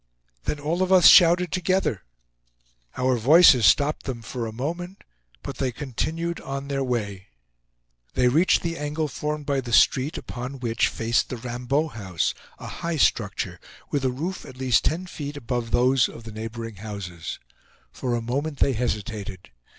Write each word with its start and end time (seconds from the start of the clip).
Then 0.45 0.59
all 0.59 0.81
of 0.81 0.91
us 0.91 1.05
shouted 1.05 1.51
together. 1.51 2.01
Our 2.97 3.17
voices 3.17 3.67
stopped 3.67 4.05
them 4.07 4.23
for 4.23 4.47
a 4.47 4.51
moment, 4.51 5.03
but 5.43 5.57
they 5.57 5.71
continued 5.71 6.39
on 6.41 6.69
their 6.69 6.83
way. 6.83 7.27
They 8.15 8.27
reached 8.27 8.63
the 8.63 8.79
angle 8.79 9.07
formed 9.07 9.45
by 9.45 9.61
the 9.61 9.71
street 9.71 10.17
upon 10.17 10.59
which 10.59 10.87
faced 10.87 11.29
the 11.29 11.37
Raimbeau 11.37 11.89
house, 11.89 12.33
a 12.57 12.65
high 12.81 12.97
structure, 12.97 13.59
with 13.91 14.03
a 14.03 14.09
roof 14.11 14.43
at 14.43 14.57
least 14.57 14.85
ten 14.85 15.05
feet 15.05 15.37
above 15.37 15.69
those 15.69 16.09
of 16.09 16.23
the 16.23 16.31
neighboring 16.31 16.77
houses. 16.77 17.37
For 17.91 18.15
a 18.15 18.23
moment 18.23 18.57
they 18.57 18.73
hesitated. 18.73 19.51